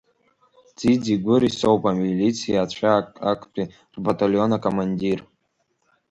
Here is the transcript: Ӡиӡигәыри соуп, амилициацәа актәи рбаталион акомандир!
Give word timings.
Ӡиӡигәыри 0.77 1.49
соуп, 1.57 1.81
амилициацәа 1.89 2.89
актәи 3.31 3.71
рбаталион 3.95 4.51
акомандир! 4.57 5.19